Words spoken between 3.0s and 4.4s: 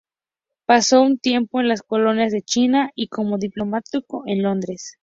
como diplomático